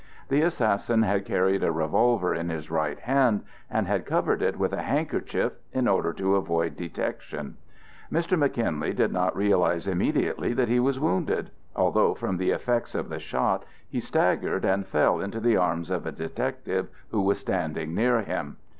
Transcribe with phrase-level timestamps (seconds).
[0.29, 4.73] The assassin had carried a revolver in his right hand and had covered it with
[4.73, 7.57] a handkerchief in order to avoid detection.
[8.11, 8.35] Mr.
[8.35, 13.19] McKinley did not realize immediately that he was wounded, although from the effects of the
[13.19, 18.23] shot he staggered and fell into the arms of a detective who was standing near
[18.23, 18.57] him.